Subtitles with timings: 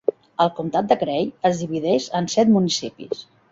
[0.45, 3.25] El comtat de Gray es divideix en set municipis.